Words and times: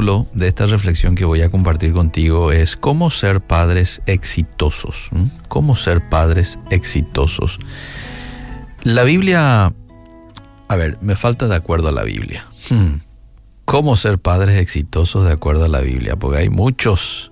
de 0.00 0.48
esta 0.48 0.66
reflexión 0.66 1.14
que 1.14 1.26
voy 1.26 1.42
a 1.42 1.50
compartir 1.50 1.92
contigo 1.92 2.52
es 2.52 2.74
¿Cómo 2.74 3.10
ser 3.10 3.42
padres 3.42 4.00
exitosos? 4.06 5.10
¿Mm? 5.12 5.24
¿Cómo 5.48 5.76
ser 5.76 6.08
padres 6.08 6.58
exitosos? 6.70 7.58
La 8.82 9.04
Biblia, 9.04 9.74
a 10.68 10.76
ver, 10.76 10.96
me 11.02 11.16
falta 11.16 11.48
de 11.48 11.54
acuerdo 11.54 11.88
a 11.88 11.92
la 11.92 12.02
Biblia. 12.02 12.46
Hmm. 12.70 13.00
¿Cómo 13.66 13.94
ser 13.94 14.18
padres 14.18 14.58
exitosos 14.58 15.26
de 15.26 15.32
acuerdo 15.32 15.66
a 15.66 15.68
la 15.68 15.80
Biblia? 15.80 16.16
Porque 16.16 16.38
hay 16.38 16.48
muchos, 16.48 17.30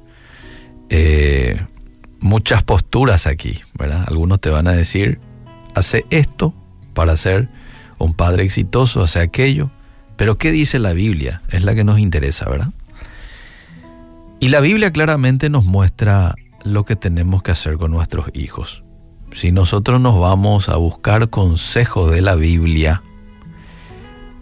eh, 0.91 1.64
muchas 2.21 2.62
posturas 2.64 3.27
aquí, 3.27 3.62
¿verdad? 3.79 4.05
Algunos 4.09 4.41
te 4.41 4.50
van 4.50 4.69
a 4.69 4.73
decir, 4.73 5.21
hace 5.75 6.05
esto 6.11 6.53
para 6.93 7.16
ser 7.16 7.48
un 7.97 8.12
padre 8.12 8.43
exitoso, 8.43 9.03
hace 9.03 9.21
aquello. 9.21 9.71
Pero 10.19 10.37
¿qué 10.37 10.51
dice 10.51 10.81
la 10.81 10.93
Biblia? 10.93 11.43
Es 11.49 11.63
la 11.63 11.77
que 11.77 11.85
nos 11.85 12.01
interesa, 12.01 12.51
¿verdad? 12.51 12.73
Y 14.41 14.49
la 14.49 14.59
Biblia 14.59 14.93
claramente 14.93 15.49
nos 15.49 15.65
muestra 15.65 16.35
lo 16.65 16.85
que 16.85 16.97
tenemos 16.97 17.45
que 17.45 17.53
hacer 17.53 17.79
con 17.79 17.93
nuestros 17.93 18.27
hijos. 18.35 18.83
Si 19.33 19.53
nosotros 19.53 20.01
nos 20.01 20.19
vamos 20.19 20.69
a 20.69 20.77
buscar 20.77 21.31
consejo 21.31 22.11
de 22.11 22.21
la 22.21 22.35
Biblia, 22.35 23.03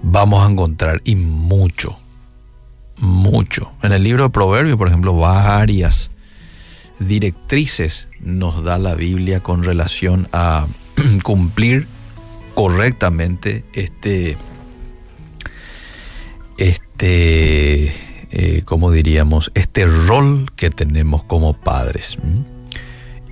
vamos 0.02 0.46
a 0.46 0.50
encontrar 0.50 1.02
y 1.04 1.14
mucho, 1.14 1.98
mucho. 2.98 3.72
En 3.82 3.92
el 3.92 4.02
libro 4.02 4.24
de 4.24 4.30
Proverbios, 4.30 4.78
por 4.78 4.88
ejemplo, 4.88 5.14
varias 5.14 6.10
directrices 7.00 8.08
nos 8.20 8.64
da 8.64 8.78
la 8.78 8.94
Biblia 8.94 9.40
con 9.40 9.62
relación 9.62 10.26
a 10.32 10.66
cumplir 11.22 11.86
correctamente 12.54 13.64
este 13.74 14.38
este, 16.58 17.92
eh, 18.30 18.64
diríamos, 18.92 19.50
este 19.54 19.86
rol 19.86 20.50
que 20.56 20.70
tenemos 20.70 21.22
como 21.24 21.54
padres. 21.54 22.16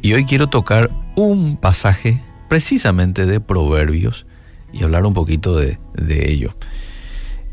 Y 0.02 0.12
hoy 0.12 0.24
quiero 0.24 0.48
tocar 0.48 0.90
un 1.16 1.56
pasaje 1.56 2.22
precisamente 2.48 3.26
de 3.26 3.40
Proverbios 3.40 4.26
y 4.72 4.82
hablar 4.82 5.06
un 5.06 5.14
poquito 5.14 5.56
de, 5.56 5.78
ello. 6.08 6.54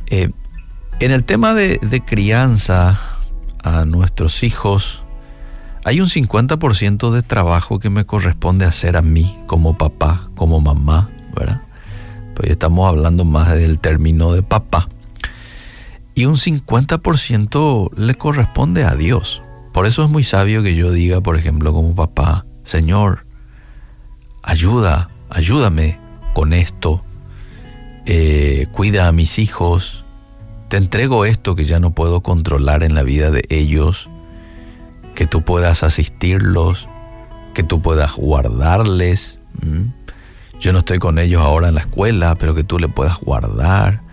Eh, 0.07 0.29
en 0.99 1.11
el 1.11 1.23
tema 1.23 1.53
de, 1.53 1.79
de, 1.81 2.01
crianza 2.01 2.99
a 3.63 3.85
nuestros 3.85 4.43
hijos, 4.43 5.03
hay 5.83 6.01
un 6.01 6.07
50% 6.07 7.11
de 7.11 7.21
trabajo 7.23 7.79
que 7.79 7.89
me 7.89 8.05
corresponde 8.05 8.65
hacer 8.65 8.97
a 8.97 9.01
mí 9.01 9.37
como 9.47 9.77
papá, 9.77 10.23
como 10.35 10.59
mamá, 10.59 11.09
¿verdad? 11.35 11.61
Pues 12.35 12.51
estamos 12.51 12.87
hablando 12.87 13.25
más 13.25 13.53
del 13.53 13.79
término 13.79 14.33
de 14.33 14.43
papá 14.43 14.89
y 16.21 16.25
un 16.25 16.35
50% 16.35 17.95
le 17.97 18.13
corresponde 18.13 18.83
a 18.83 18.95
Dios. 18.95 19.41
Por 19.73 19.87
eso 19.87 20.03
es 20.03 20.11
muy 20.11 20.23
sabio 20.23 20.61
que 20.61 20.75
yo 20.75 20.91
diga, 20.91 21.19
por 21.19 21.35
ejemplo, 21.35 21.73
como 21.73 21.95
papá, 21.95 22.45
Señor, 22.63 23.25
ayuda, 24.43 25.09
ayúdame 25.31 25.97
con 26.35 26.53
esto, 26.53 27.03
eh, 28.05 28.67
cuida 28.71 29.07
a 29.07 29.11
mis 29.11 29.39
hijos, 29.39 30.05
te 30.69 30.77
entrego 30.77 31.25
esto 31.25 31.55
que 31.55 31.65
ya 31.65 31.79
no 31.79 31.89
puedo 31.89 32.21
controlar 32.21 32.83
en 32.83 32.93
la 32.93 33.01
vida 33.01 33.31
de 33.31 33.43
ellos, 33.49 34.07
que 35.15 35.25
tú 35.25 35.41
puedas 35.41 35.81
asistirlos, 35.81 36.87
que 37.55 37.63
tú 37.63 37.81
puedas 37.81 38.13
guardarles. 38.13 39.39
Yo 40.59 40.71
no 40.71 40.79
estoy 40.79 40.99
con 40.99 41.17
ellos 41.17 41.41
ahora 41.41 41.69
en 41.69 41.73
la 41.73 41.81
escuela, 41.81 42.35
pero 42.35 42.53
que 42.53 42.63
tú 42.63 42.77
le 42.77 42.89
puedas 42.89 43.17
guardar 43.17 44.10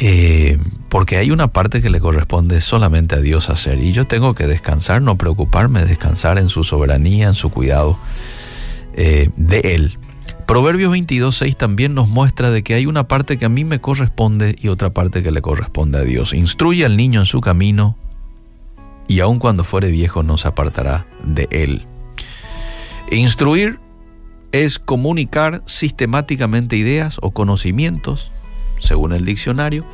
eh, 0.00 0.58
porque 0.88 1.16
hay 1.16 1.32
una 1.32 1.48
parte 1.48 1.82
que 1.82 1.90
le 1.90 1.98
corresponde 1.98 2.60
solamente 2.60 3.16
a 3.16 3.20
Dios 3.20 3.50
hacer 3.50 3.82
y 3.82 3.92
yo 3.92 4.06
tengo 4.06 4.34
que 4.34 4.46
descansar, 4.46 5.02
no 5.02 5.18
preocuparme, 5.18 5.84
descansar 5.84 6.38
en 6.38 6.48
su 6.48 6.62
soberanía, 6.62 7.28
en 7.28 7.34
su 7.34 7.50
cuidado 7.50 7.98
eh, 8.94 9.30
de 9.36 9.74
Él. 9.74 9.98
Proverbios 10.46 10.94
22.6 10.94 11.56
también 11.56 11.94
nos 11.94 12.08
muestra 12.08 12.50
de 12.50 12.62
que 12.62 12.74
hay 12.74 12.86
una 12.86 13.08
parte 13.08 13.38
que 13.38 13.44
a 13.44 13.50
mí 13.50 13.64
me 13.64 13.80
corresponde 13.80 14.56
y 14.58 14.68
otra 14.68 14.90
parte 14.90 15.22
que 15.22 15.32
le 15.32 15.42
corresponde 15.42 15.98
a 15.98 16.02
Dios. 16.02 16.32
Instruye 16.32 16.86
al 16.86 16.96
niño 16.96 17.20
en 17.20 17.26
su 17.26 17.40
camino 17.40 17.96
y 19.08 19.20
aun 19.20 19.40
cuando 19.40 19.64
fuere 19.64 19.90
viejo 19.90 20.22
no 20.22 20.38
se 20.38 20.48
apartará 20.48 21.06
de 21.24 21.48
él. 21.50 21.86
Instruir 23.10 23.80
es 24.52 24.78
comunicar 24.78 25.62
sistemáticamente 25.66 26.76
ideas 26.76 27.18
o 27.20 27.32
conocimientos 27.32 28.30
según 28.80 29.12
el 29.12 29.24
diccionario, 29.24 29.84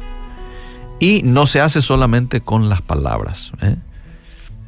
y 1.00 1.22
no 1.24 1.46
se 1.46 1.60
hace 1.60 1.82
solamente 1.82 2.40
con 2.40 2.68
las 2.68 2.82
palabras. 2.82 3.52
¿eh? 3.60 3.76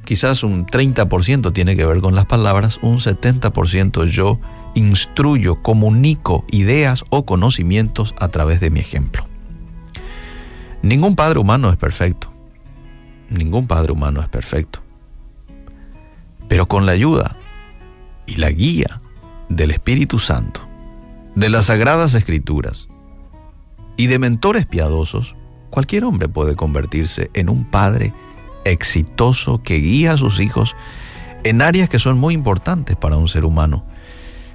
Quizás 0.05 0.43
un 0.43 0.67
30% 0.67 1.53
tiene 1.53 1.77
que 1.77 1.87
ver 1.87 2.01
con 2.01 2.15
las 2.15 2.27
palabras, 2.27 2.79
un 2.83 2.99
70% 2.99 4.07
yo 4.07 4.39
instruyo, 4.75 5.63
comunico 5.63 6.45
ideas 6.51 7.05
o 7.09 7.25
conocimientos 7.25 8.15
a 8.19 8.29
través 8.29 8.61
de 8.61 8.71
mi 8.71 8.81
ejemplo. 8.81 9.27
Ningún 10.83 11.17
padre 11.17 11.41
humano 11.41 11.71
es 11.71 11.77
perfecto. 11.77 12.31
Ningún 13.31 13.67
padre 13.67 13.93
humano 13.93 14.21
es 14.21 14.29
perfecto. 14.29 14.81
Pero 16.49 16.69
con 16.69 16.87
la 16.87 16.93
ayuda 16.93 17.37
y 18.27 18.37
la 18.37 18.51
guía 18.51 19.01
del 19.49 19.71
Espíritu 19.73 20.19
Santo, 20.19 20.61
de 21.35 21.49
las 21.49 21.67
Sagradas 21.67 22.15
Escrituras, 22.15 22.87
y 23.97 24.07
de 24.07 24.19
mentores 24.19 24.67
piadosos, 24.67 25.35
cualquier 25.71 26.05
hombre 26.05 26.29
puede 26.29 26.55
convertirse 26.55 27.31
en 27.35 27.49
un 27.49 27.65
padre 27.65 28.13
exitoso 28.65 29.63
que 29.63 29.77
guía 29.77 30.13
a 30.13 30.17
sus 30.17 30.41
hijos 30.41 30.75
en 31.45 31.63
áreas 31.63 31.89
que 31.89 31.99
son 31.99 32.19
muy 32.19 32.35
importantes 32.35 32.97
para 32.97 33.17
un 33.17 33.29
ser 33.29 33.45
humano, 33.45 33.85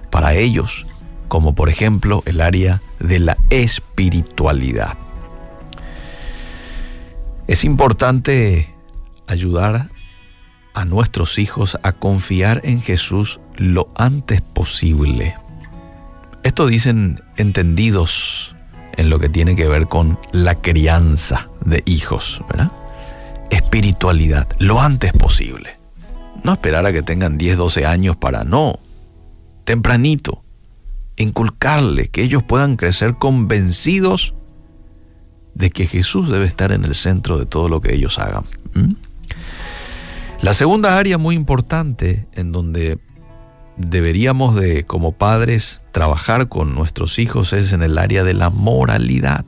para 0.10 0.34
ellos, 0.34 0.86
como 1.28 1.56
por 1.56 1.70
ejemplo 1.70 2.22
el 2.26 2.42
área 2.42 2.82
de 3.00 3.20
la 3.20 3.38
espiritualidad. 3.50 4.98
Es 7.48 7.64
importante 7.64 8.74
ayudar 9.28 9.90
a 10.74 10.86
nuestros 10.86 11.38
hijos 11.38 11.78
a 11.84 11.94
confiar 11.94 12.62
en 12.64 12.82
Jesús 12.82 13.40
lo 13.56 13.90
antes 13.96 14.42
posible. 14.42 15.36
Esto 16.44 16.68
dicen 16.68 17.22
entendidos 17.38 18.56
en 18.98 19.10
lo 19.10 19.20
que 19.20 19.30
tiene 19.30 19.56
que 19.56 19.68
ver 19.68 19.88
con 19.88 20.20
la 20.32 20.56
crianza 20.56 21.50
de 21.64 21.84
hijos, 21.86 22.42
¿verdad? 22.50 22.72
Espiritualidad, 23.50 24.48
lo 24.60 24.82
antes 24.82 25.14
posible. 25.14 25.78
No 26.44 26.54
esperar 26.54 26.86
a 26.86 26.94
que 26.94 27.02
tengan 27.02 27.38
10, 27.38 27.58
12 27.58 27.86
años 27.86 28.16
para 28.16 28.44
no. 28.44 28.80
Tempranito, 29.64 30.44
inculcarle 31.18 32.10
que 32.10 32.24
ellos 32.24 32.44
puedan 32.44 32.78
crecer 32.78 33.16
convencidos 33.16 34.34
de 35.54 35.70
que 35.70 35.86
Jesús 35.86 36.30
debe 36.30 36.46
estar 36.46 36.72
en 36.72 36.86
el 36.86 36.96
centro 36.96 37.38
de 37.38 37.46
todo 37.46 37.70
lo 37.70 37.82
que 37.82 37.94
ellos 37.94 38.20
hagan. 38.20 38.44
La 40.42 40.54
segunda 40.54 40.98
área 40.98 41.18
muy 41.18 41.36
importante 41.36 42.26
en 42.34 42.52
donde 42.52 42.98
deberíamos 43.78 44.56
de, 44.56 44.86
como 44.86 45.12
padres, 45.12 45.82
trabajar 45.92 46.48
con 46.48 46.76
nuestros 46.76 47.20
hijos 47.20 47.54
es 47.54 47.74
en 47.74 47.84
el 47.84 47.98
área 47.98 48.24
de 48.24 48.34
la 48.34 48.50
moralidad. 48.50 49.46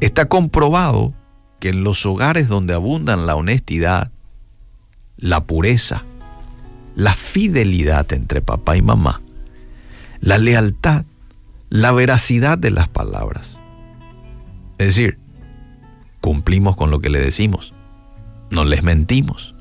Está 0.00 0.28
comprobado 0.28 1.14
que 1.58 1.70
en 1.70 1.84
los 1.84 2.04
hogares 2.06 2.48
donde 2.48 2.74
abundan 2.74 3.26
la 3.26 3.36
honestidad, 3.36 4.10
la 5.18 5.44
pureza, 5.44 6.02
la 6.94 7.14
fidelidad 7.14 8.10
entre 8.12 8.40
papá 8.40 8.76
y 8.76 8.82
mamá, 8.82 9.20
la 10.20 10.38
lealtad, 10.38 11.04
la 11.68 11.92
veracidad 11.92 12.58
de 12.58 12.70
las 12.70 12.88
palabras. 12.88 13.58
Es 14.78 14.88
decir, 14.88 15.18
cumplimos 16.20 16.76
con 16.76 16.90
lo 16.90 17.00
que 17.00 17.10
le 17.10 17.20
decimos, 17.20 17.74
no 18.50 18.64
les 18.64 18.82
mentimos. 18.82 19.54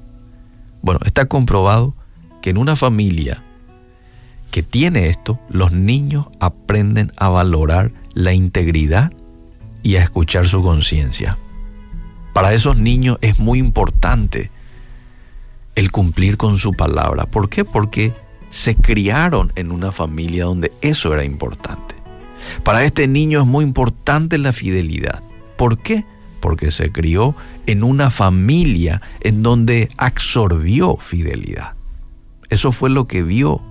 Bueno, 0.82 1.02
está 1.06 1.26
comprobado 1.26 1.94
que 2.42 2.50
en 2.50 2.58
una 2.58 2.76
familia 2.76 3.44
que 4.52 4.64
tiene 4.64 5.10
esto, 5.10 5.40
los 5.50 5.72
niños 5.72 6.28
aprenden 6.40 7.12
a 7.18 7.30
valorar 7.30 7.92
la 8.14 8.34
integridad 8.34 9.12
y 9.84 9.96
a 9.96 10.04
escuchar 10.04 10.48
su 10.48 10.64
conciencia. 10.64 11.38
Para 12.34 12.54
esos 12.54 12.78
niños 12.78 13.18
es 13.22 13.40
muy 13.40 13.60
importante 13.60 14.52
el 15.76 15.92
cumplir 15.92 16.38
con 16.38 16.58
su 16.58 16.74
palabra. 16.74 17.26
¿Por 17.26 17.50
qué? 17.50 17.64
Porque 17.64 18.14
se 18.50 18.76
criaron 18.76 19.52
en 19.56 19.72
una 19.72 19.92
familia 19.92 20.46
donde 20.46 20.72
eso 20.82 21.14
era 21.14 21.24
importante. 21.24 21.96
Para 22.64 22.84
este 22.84 23.08
niño 23.08 23.42
es 23.42 23.48
muy 23.48 23.64
importante 23.64 24.38
la 24.38 24.54
fidelidad. 24.54 25.22
¿Por 25.58 25.78
qué? 25.80 26.06
Porque 26.40 26.72
se 26.72 26.92
crió 26.92 27.36
en 27.68 27.84
una 27.84 28.10
familia 28.10 29.02
en 29.22 29.44
donde 29.44 29.90
absorbió 29.98 30.98
fidelidad. 30.98 31.79
Eso 32.50 32.72
fue 32.72 32.90
lo 32.90 33.08
que 33.08 33.24
vio. 33.24 33.62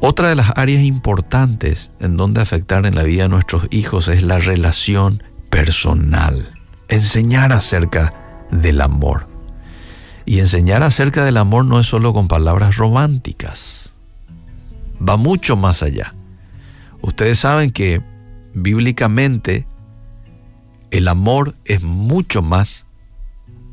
Otra 0.00 0.30
de 0.30 0.34
las 0.34 0.52
áreas 0.56 0.82
importantes 0.82 1.90
en 2.00 2.16
donde 2.16 2.40
afectar 2.40 2.86
en 2.86 2.96
la 2.96 3.04
vida 3.04 3.22
de 3.22 3.28
nuestros 3.28 3.68
hijos 3.70 4.08
es 4.08 4.22
la 4.22 4.38
relación 4.38 5.22
personal. 5.48 6.52
Enseñar 6.88 7.52
acerca 7.52 8.12
del 8.50 8.80
amor. 8.80 9.28
Y 10.24 10.40
enseñar 10.40 10.82
acerca 10.82 11.24
del 11.24 11.36
amor 11.36 11.64
no 11.64 11.78
es 11.78 11.86
solo 11.86 12.12
con 12.12 12.26
palabras 12.26 12.76
románticas. 12.76 13.94
Va 15.06 15.16
mucho 15.16 15.56
más 15.56 15.82
allá. 15.82 16.14
Ustedes 17.00 17.38
saben 17.38 17.70
que 17.70 18.00
bíblicamente 18.54 19.66
el 20.90 21.08
amor 21.08 21.54
es 21.64 21.82
mucho 21.82 22.42
más 22.42 22.86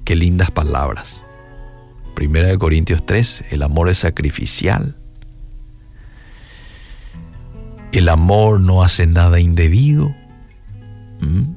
que 0.10 0.16
lindas 0.16 0.50
palabras. 0.50 1.22
Primera 2.16 2.48
de 2.48 2.58
Corintios 2.58 3.06
3, 3.06 3.44
el 3.52 3.62
amor 3.62 3.90
es 3.90 4.00
sacrificial. 4.00 4.96
El 7.92 8.10
amor 8.10 8.60
no 8.60 8.82
hace 8.82 9.06
nada 9.06 9.40
indebido. 9.40 10.16
¿Mm? 11.22 11.52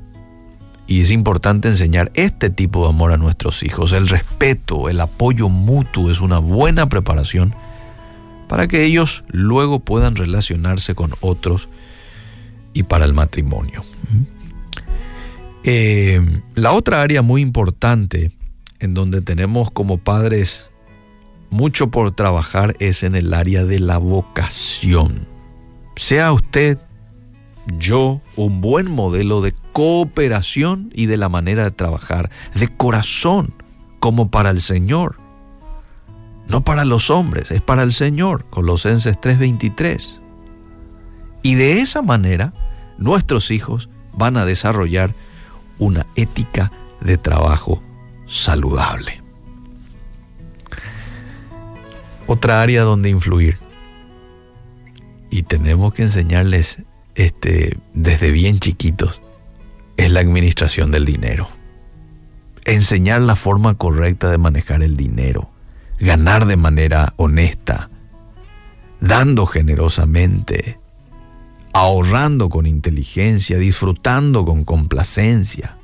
Y 0.87 1.00
es 1.00 1.10
importante 1.10 1.69
enseñar 1.69 2.12
este 2.12 2.50
tipo 2.50 2.82
de 2.82 2.90
amor 2.90 3.12
a 3.12 3.16
nuestros 3.16 3.62
hijos. 3.62 3.93
El 3.93 4.06
respeto, 4.06 4.90
el 4.90 5.00
apoyo 5.00 5.48
mutuo 5.48 6.10
es 6.10 6.20
una 6.20 6.38
buena 6.38 6.90
preparación 6.90 7.55
para 8.48 8.69
que 8.69 8.84
ellos 8.84 9.25
luego 9.28 9.81
puedan 9.81 10.14
relacionarse 10.14 10.94
con 10.94 11.14
otros 11.22 11.70
y 12.75 12.82
para 12.82 13.06
el 13.06 13.14
matrimonio. 13.14 13.82
¿Mm? 14.10 14.22
Eh, 15.64 16.43
la 16.55 16.72
otra 16.72 17.00
área 17.00 17.22
muy 17.22 17.40
importante 17.40 18.31
en 18.82 18.94
donde 18.94 19.23
tenemos 19.23 19.70
como 19.70 19.99
padres 19.99 20.69
mucho 21.50 21.90
por 21.90 22.11
trabajar 22.12 22.75
es 22.81 23.05
en 23.05 23.14
el 23.14 23.32
área 23.32 23.64
de 23.64 23.79
la 23.79 23.99
vocación. 23.99 25.29
Sea 25.94 26.32
usted, 26.32 26.79
yo, 27.79 28.20
un 28.34 28.61
buen 28.61 28.90
modelo 28.90 29.40
de 29.40 29.55
cooperación 29.73 30.90
y 30.94 31.06
de 31.06 31.17
la 31.17 31.29
manera 31.29 31.62
de 31.62 31.70
trabajar, 31.70 32.31
de 32.55 32.69
corazón, 32.69 33.55
como 34.00 34.31
para 34.32 34.50
el 34.50 34.61
Señor. 34.61 35.17
No 36.49 36.64
para 36.64 36.84
los 36.84 37.08
hombres, 37.08 37.52
es 37.52 37.62
para 37.62 37.84
el 37.84 37.93
Señor, 37.93 38.46
Colosenses 38.50 39.17
3:23. 39.20 40.20
Y 41.43 41.55
de 41.55 41.81
esa 41.81 42.02
manera, 42.02 42.52
nuestros 42.99 43.52
hijos 43.52 43.88
van 44.12 44.37
a 44.37 44.44
desarrollar 44.44 45.14
una 45.79 46.06
ética 46.17 46.73
de 47.00 47.17
trabajo 47.17 47.81
saludable. 48.32 49.23
Otra 52.26 52.62
área 52.62 52.82
donde 52.82 53.11
influir. 53.11 53.58
Y 55.31 55.43
tenemos 55.43 55.93
que 55.94 56.02
enseñarles 56.02 56.79
este, 57.14 57.79
desde 57.93 58.31
bien 58.31 58.58
chiquitos 58.58 59.20
es 59.96 60.11
la 60.11 60.20
administración 60.20 60.90
del 60.90 61.05
dinero. 61.05 61.49
Enseñar 62.64 63.20
la 63.20 63.37
forma 63.37 63.75
correcta 63.75 64.31
de 64.31 64.38
manejar 64.38 64.82
el 64.82 64.96
dinero. 64.96 65.50
Ganar 65.99 66.46
de 66.46 66.56
manera 66.56 67.14
honesta. 67.17 67.90
Dando 69.00 69.46
generosamente 69.46 70.79
ahorrando 71.73 72.49
con 72.49 72.67
inteligencia, 72.67 73.58
disfrutando 73.58 74.44
con 74.44 74.64
complacencia. 74.64 75.76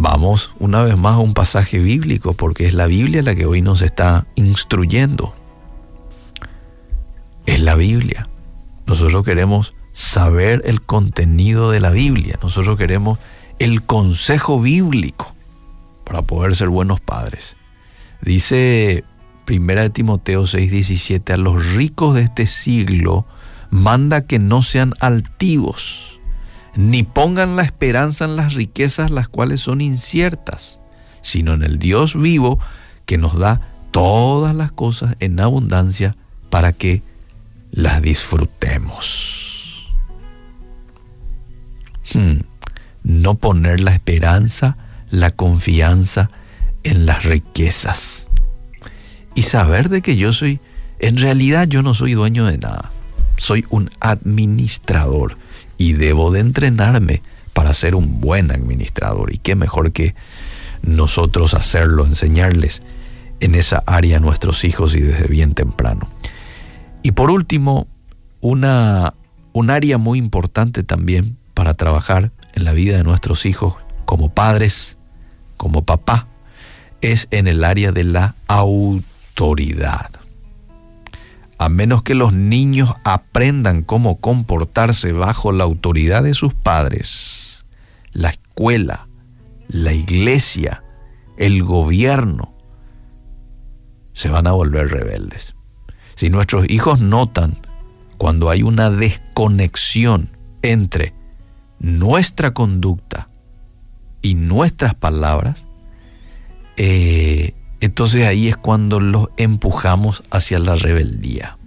Vamos 0.00 0.52
una 0.60 0.82
vez 0.82 0.96
más 0.96 1.14
a 1.14 1.18
un 1.18 1.34
pasaje 1.34 1.80
bíblico, 1.80 2.32
porque 2.32 2.68
es 2.68 2.72
la 2.72 2.86
Biblia 2.86 3.20
la 3.20 3.34
que 3.34 3.46
hoy 3.46 3.62
nos 3.62 3.82
está 3.82 4.28
instruyendo. 4.36 5.34
Es 7.46 7.60
la 7.60 7.74
Biblia. 7.74 8.28
Nosotros 8.86 9.24
queremos 9.24 9.74
saber 9.92 10.62
el 10.66 10.82
contenido 10.82 11.72
de 11.72 11.80
la 11.80 11.90
Biblia. 11.90 12.38
Nosotros 12.40 12.78
queremos 12.78 13.18
el 13.58 13.82
consejo 13.82 14.60
bíblico 14.60 15.34
para 16.04 16.22
poder 16.22 16.54
ser 16.54 16.68
buenos 16.68 17.00
padres. 17.00 17.56
Dice 18.22 19.02
Primera 19.46 19.82
de 19.82 19.90
Timoteo 19.90 20.44
6:17, 20.46 21.32
a 21.32 21.36
los 21.36 21.74
ricos 21.74 22.14
de 22.14 22.22
este 22.22 22.46
siglo 22.46 23.26
manda 23.70 24.28
que 24.28 24.38
no 24.38 24.62
sean 24.62 24.94
altivos, 25.00 26.17
ni 26.78 27.02
pongan 27.02 27.56
la 27.56 27.64
esperanza 27.64 28.24
en 28.24 28.36
las 28.36 28.54
riquezas 28.54 29.10
las 29.10 29.26
cuales 29.26 29.60
son 29.60 29.80
inciertas, 29.80 30.78
sino 31.22 31.54
en 31.54 31.64
el 31.64 31.80
Dios 31.80 32.14
vivo 32.16 32.60
que 33.04 33.18
nos 33.18 33.36
da 33.36 33.60
todas 33.90 34.54
las 34.54 34.70
cosas 34.70 35.16
en 35.18 35.40
abundancia 35.40 36.14
para 36.50 36.72
que 36.72 37.02
las 37.72 38.00
disfrutemos. 38.00 39.88
Hmm. 42.14 42.42
No 43.02 43.34
poner 43.34 43.80
la 43.80 43.92
esperanza, 43.92 44.76
la 45.10 45.32
confianza 45.32 46.30
en 46.84 47.06
las 47.06 47.24
riquezas 47.24 48.28
y 49.34 49.42
saber 49.42 49.88
de 49.88 50.00
que 50.00 50.16
yo 50.16 50.32
soy, 50.32 50.60
en 51.00 51.16
realidad 51.16 51.66
yo 51.66 51.82
no 51.82 51.92
soy 51.94 52.14
dueño 52.14 52.46
de 52.46 52.58
nada, 52.58 52.92
soy 53.36 53.66
un 53.68 53.90
administrador 53.98 55.36
y 55.78 55.94
debo 55.94 56.30
de 56.30 56.40
entrenarme 56.40 57.22
para 57.54 57.72
ser 57.72 57.94
un 57.94 58.20
buen 58.20 58.50
administrador. 58.50 59.32
Y 59.32 59.38
qué 59.38 59.54
mejor 59.54 59.92
que 59.92 60.14
nosotros 60.82 61.54
hacerlo, 61.54 62.04
enseñarles 62.04 62.82
en 63.40 63.54
esa 63.54 63.82
área 63.86 64.18
a 64.18 64.20
nuestros 64.20 64.64
hijos 64.64 64.94
y 64.94 65.00
desde 65.00 65.28
bien 65.28 65.54
temprano. 65.54 66.08
Y 67.02 67.12
por 67.12 67.30
último, 67.30 67.86
una, 68.40 69.14
un 69.52 69.70
área 69.70 69.98
muy 69.98 70.18
importante 70.18 70.82
también 70.82 71.36
para 71.54 71.74
trabajar 71.74 72.32
en 72.54 72.64
la 72.64 72.72
vida 72.72 72.96
de 72.96 73.04
nuestros 73.04 73.46
hijos 73.46 73.76
como 74.04 74.30
padres, 74.30 74.96
como 75.56 75.84
papá, 75.84 76.26
es 77.00 77.28
en 77.30 77.46
el 77.46 77.64
área 77.64 77.92
de 77.92 78.04
la 78.04 78.34
autoridad. 78.48 80.10
A 81.58 81.68
menos 81.68 82.02
que 82.02 82.14
los 82.14 82.32
niños 82.32 82.94
aprendan 83.04 83.82
cómo 83.82 84.20
comportarse 84.20 85.12
bajo 85.12 85.52
la 85.52 85.64
autoridad 85.64 86.22
de 86.22 86.34
sus 86.34 86.54
padres, 86.54 87.64
la 88.12 88.30
escuela, 88.30 89.08
la 89.68 89.92
iglesia, 89.92 90.84
el 91.36 91.64
gobierno, 91.64 92.54
se 94.12 94.28
van 94.28 94.46
a 94.46 94.52
volver 94.52 94.88
rebeldes. 94.88 95.54
Si 96.14 96.30
nuestros 96.30 96.68
hijos 96.70 97.00
notan 97.00 97.58
cuando 98.16 98.50
hay 98.50 98.62
una 98.62 98.90
desconexión 98.90 100.30
entre 100.62 101.14
nuestra 101.78 102.52
conducta 102.52 103.28
y 104.22 104.34
nuestras 104.34 104.94
palabras, 104.94 105.66
eh, 106.76 107.54
entonces 107.80 108.26
ahí 108.26 108.48
es 108.48 108.56
cuando 108.56 108.98
los 108.98 109.28
empujamos 109.36 110.24
hacia 110.30 110.58
la 110.58 110.74
rebeldía. 110.74 111.57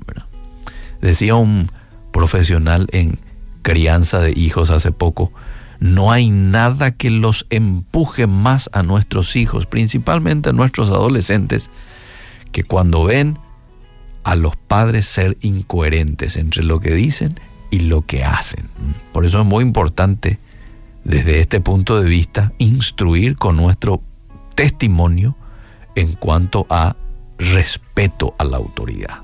Decía 1.02 1.36
un 1.36 1.70
profesional 2.12 2.88
en 2.92 3.20
crianza 3.62 4.20
de 4.20 4.32
hijos 4.32 4.70
hace 4.70 4.92
poco, 4.92 5.32
no 5.80 6.12
hay 6.12 6.30
nada 6.30 6.92
que 6.92 7.10
los 7.10 7.48
empuje 7.50 8.28
más 8.28 8.70
a 8.72 8.84
nuestros 8.84 9.36
hijos, 9.36 9.66
principalmente 9.66 10.50
a 10.50 10.54
nuestros 10.54 10.90
adolescentes, 10.90 11.70
que 12.52 12.64
cuando 12.64 13.06
ven 13.06 13.40
a 14.24 14.36
los 14.36 14.56
padres 14.56 15.08
ser 15.08 15.38
incoherentes 15.42 16.36
entre 16.36 16.64
lo 16.64 16.80
que 16.80 16.92
dicen 16.92 17.40
y 17.72 17.80
lo 17.80 18.06
que 18.06 18.24
hacen. 18.24 18.68
Por 19.12 19.26
eso 19.26 19.42
es 19.42 19.48
muy 19.48 19.64
importante 19.64 20.38
desde 21.04 21.40
este 21.40 21.62
punto 21.62 22.00
de 22.00 22.08
vista 22.08 22.54
instruir 22.60 23.36
con 23.38 23.58
nuestro 23.58 24.04
testimonio 24.54 25.36
en 25.96 26.14
cuanto 26.14 26.68
a 26.70 26.96
respeto 27.40 28.36
a 28.38 28.44
la 28.44 28.58
autoridad. 28.58 29.22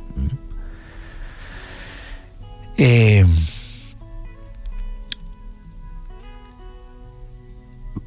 Eh, 2.78 3.26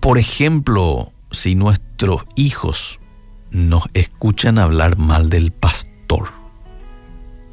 por 0.00 0.18
ejemplo, 0.18 1.12
si 1.30 1.54
nuestros 1.54 2.22
hijos 2.36 3.00
nos 3.50 3.84
escuchan 3.94 4.58
hablar 4.58 4.96
mal 4.96 5.28
del 5.28 5.52
pastor, 5.52 6.28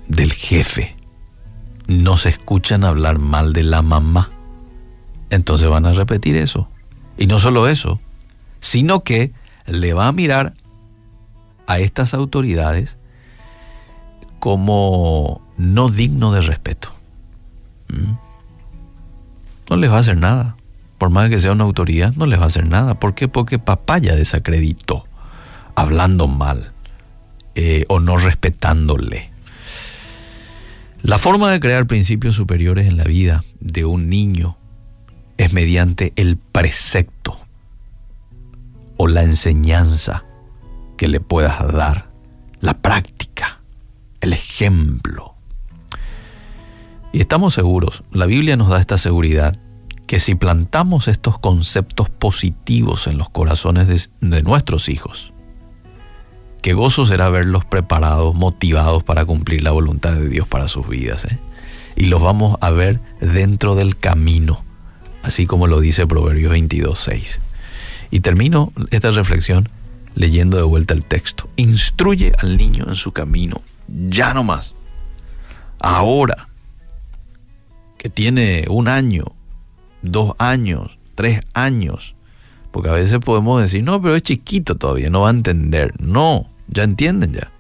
del 0.07 0.31
jefe, 0.31 0.95
nos 1.87 2.25
escuchan 2.25 2.83
hablar 2.83 3.17
mal 3.17 3.53
de 3.53 3.63
la 3.63 3.81
mamá, 3.81 4.29
entonces 5.29 5.67
van 5.69 5.85
a 5.85 5.93
repetir 5.93 6.37
eso. 6.37 6.69
Y 7.17 7.27
no 7.27 7.39
solo 7.39 7.67
eso, 7.67 7.99
sino 8.59 9.03
que 9.03 9.33
le 9.65 9.93
va 9.93 10.07
a 10.07 10.11
mirar 10.11 10.53
a 11.65 11.79
estas 11.79 12.13
autoridades 12.13 12.97
como 14.39 15.41
no 15.57 15.89
digno 15.89 16.31
de 16.31 16.41
respeto. 16.41 16.96
No 19.69 19.77
les 19.77 19.91
va 19.91 19.97
a 19.97 19.99
hacer 19.99 20.17
nada. 20.17 20.55
Por 20.97 21.09
más 21.09 21.29
que 21.29 21.39
sea 21.39 21.51
una 21.51 21.63
autoridad, 21.63 22.13
no 22.15 22.25
les 22.25 22.39
va 22.39 22.45
a 22.45 22.47
hacer 22.47 22.65
nada. 22.65 22.99
¿Por 22.99 23.13
qué? 23.13 23.27
Porque 23.27 23.59
papá 23.59 23.99
ya 23.99 24.15
desacreditó, 24.15 25.05
hablando 25.75 26.27
mal 26.27 26.71
eh, 27.55 27.85
o 27.87 27.99
no 27.99 28.17
respetándole. 28.17 29.29
La 31.01 31.19
forma 31.19 31.51
de 31.51 31.59
crear 31.59 31.85
principios 31.85 32.35
superiores 32.35 32.87
en 32.87 32.97
la 32.97 33.03
vida 33.03 33.43
de 33.59 33.85
un 33.85 34.09
niño 34.09 34.57
es 35.37 35.53
mediante 35.53 36.13
el 36.15 36.37
precepto 36.37 37.39
o 38.97 39.07
la 39.07 39.23
enseñanza 39.23 40.25
que 40.97 41.07
le 41.07 41.19
puedas 41.19 41.71
dar, 41.71 42.09
la 42.59 42.79
práctica, 42.79 43.61
el 44.19 44.33
ejemplo. 44.33 45.36
Y 47.11 47.21
estamos 47.21 47.53
seguros, 47.53 48.03
la 48.11 48.25
Biblia 48.25 48.57
nos 48.57 48.69
da 48.69 48.79
esta 48.79 48.97
seguridad, 48.97 49.55
que 50.07 50.19
si 50.19 50.35
plantamos 50.35 51.07
estos 51.07 51.39
conceptos 51.39 52.09
positivos 52.09 53.07
en 53.07 53.17
los 53.17 53.29
corazones 53.29 54.09
de, 54.19 54.43
nuestros 54.43 54.89
hijos, 54.89 55.33
qué 56.61 56.73
gozo 56.73 57.05
será 57.05 57.29
verlos 57.29 57.65
preparados, 57.65 58.35
motivados 58.35 59.03
para 59.03 59.25
cumplir 59.25 59.63
la 59.63 59.71
voluntad 59.71 60.13
de 60.13 60.29
Dios 60.29 60.47
para 60.47 60.67
sus 60.67 60.87
vidas. 60.87 61.25
¿eh? 61.25 61.37
Y 61.95 62.05
los 62.05 62.21
vamos 62.21 62.57
a 62.61 62.71
ver 62.71 62.99
dentro 63.19 63.75
del 63.75 63.97
camino, 63.97 64.63
así 65.23 65.45
como 65.45 65.67
lo 65.67 65.79
dice 65.79 66.07
Proverbios 66.07 66.53
22.6. 66.53 67.39
Y 68.11 68.21
termino 68.21 68.71
esta 68.91 69.11
reflexión 69.11 69.69
leyendo 70.15 70.57
de 70.57 70.63
vuelta 70.63 70.93
el 70.93 71.05
texto. 71.05 71.49
Instruye 71.57 72.31
al 72.39 72.57
niño 72.57 72.85
en 72.87 72.95
su 72.95 73.11
camino, 73.11 73.61
ya 73.87 74.33
no 74.33 74.43
más. 74.43 74.73
Ahora 75.79 76.46
que 77.97 78.09
tiene 78.09 78.65
un 78.69 78.87
año, 78.87 79.35
dos 80.01 80.33
años, 80.37 80.97
tres 81.15 81.41
años. 81.53 82.15
Porque 82.71 82.89
a 82.89 82.93
veces 82.93 83.19
podemos 83.19 83.61
decir, 83.61 83.83
no, 83.83 84.01
pero 84.01 84.15
es 84.15 84.23
chiquito 84.23 84.75
todavía, 84.75 85.09
no 85.09 85.21
va 85.21 85.29
a 85.29 85.31
entender. 85.31 85.93
No, 85.99 86.49
ya 86.67 86.83
entienden 86.83 87.33
ya. 87.33 87.51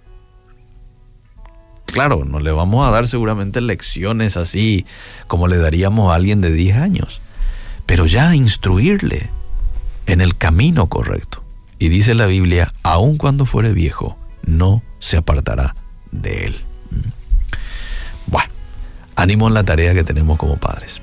Claro, 1.85 2.25
no 2.25 2.39
le 2.39 2.51
vamos 2.51 2.87
a 2.87 2.91
dar 2.91 3.07
seguramente 3.07 3.61
lecciones 3.61 4.37
así 4.37 4.85
como 5.27 5.47
le 5.47 5.57
daríamos 5.57 6.11
a 6.11 6.15
alguien 6.15 6.41
de 6.41 6.51
10 6.51 6.77
años, 6.77 7.21
pero 7.85 8.05
ya 8.05 8.35
instruirle 8.35 9.29
en 10.05 10.21
el 10.21 10.37
camino 10.37 10.87
correcto. 10.87 11.43
Y 11.79 11.89
dice 11.89 12.13
la 12.13 12.25
Biblia, 12.25 12.73
aun 12.83 13.17
cuando 13.17 13.45
fuere 13.45 13.71
viejo, 13.71 14.17
no 14.45 14.83
se 14.99 15.17
apartará 15.17 15.75
de 16.11 16.45
él. 16.45 16.66
Ánimo 19.17 19.47
en 19.47 19.55
la 19.55 19.63
tarea 19.63 19.95
que 19.95 20.03
tenemos 20.03 20.37
como 20.37 20.57
padres. 20.57 21.01